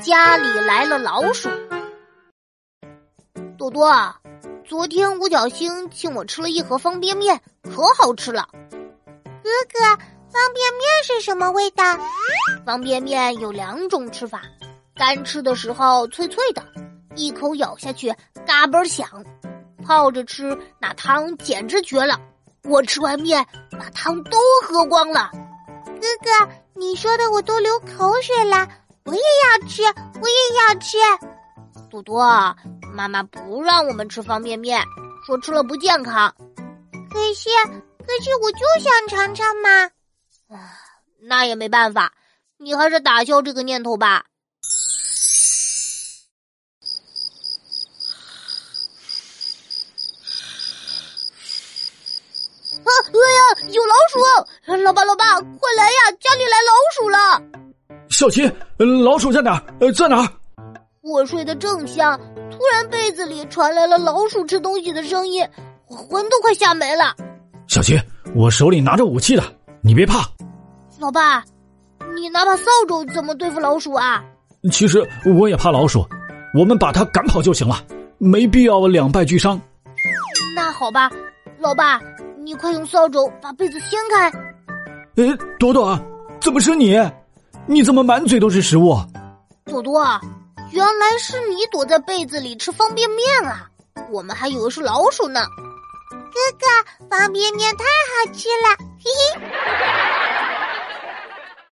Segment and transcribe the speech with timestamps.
[0.00, 1.48] 家里来了老鼠。
[3.56, 4.14] 朵朵，
[4.64, 8.46] 昨天五角星请我吃了一盒方便面，可好吃了。
[8.52, 9.80] 哥哥，
[10.28, 11.82] 方便面是什么味道？
[12.64, 14.42] 方便面有两种吃法，
[14.94, 16.62] 干吃的时候脆脆的，
[17.14, 18.14] 一口咬下去
[18.46, 19.06] 嘎嘣响；
[19.84, 22.20] 泡着吃那汤简直绝了。
[22.64, 25.30] 我吃完面把汤都喝光了。
[25.84, 28.68] 哥哥，你说的我都流口水了。
[29.06, 29.82] 我也要吃，
[30.20, 30.98] 我也要吃。
[31.88, 32.24] 多多，
[32.92, 34.84] 妈妈不让我们吃方便面，
[35.24, 36.34] 说吃了不健康。
[37.10, 37.48] 可是，
[38.04, 39.84] 可是我就想尝尝嘛。
[40.48, 40.74] 啊，
[41.20, 42.12] 那也没办法，
[42.58, 44.24] 你还是打消这个念头吧。
[52.86, 52.90] 啊！
[53.06, 54.18] 哎呀，有老鼠！
[54.82, 56.10] 老爸，老爸，快来呀！
[56.20, 56.95] 家里来老鼠了。
[58.16, 59.62] 小琪，老鼠在哪？
[59.78, 60.26] 呃，在哪？
[61.02, 62.18] 我睡得正香，
[62.50, 65.46] 突然被子里传来了老鼠吃东西的声音，
[65.86, 67.14] 我魂都快吓没了。
[67.66, 68.00] 小琪，
[68.34, 69.42] 我手里拿着武器的，
[69.82, 70.26] 你别怕。
[70.98, 71.44] 老爸，
[72.14, 74.24] 你拿把扫帚怎么对付老鼠啊？
[74.72, 76.02] 其实我也怕老鼠，
[76.58, 77.84] 我们把它赶跑就行了，
[78.16, 79.60] 没必要两败俱伤。
[80.54, 81.10] 那好吧，
[81.58, 82.00] 老爸。
[82.38, 84.30] 你快用扫帚把被子掀开！
[85.16, 86.00] 哎，朵朵，
[86.40, 86.96] 怎么是你？
[87.68, 88.96] 你怎么满嘴都是食物？
[89.64, 90.00] 朵朵，
[90.70, 93.68] 原来是你躲在被子里吃方便面啊！
[94.10, 95.40] 我们还以为是老鼠呢。
[96.10, 98.86] 哥哥，方便面太好吃了，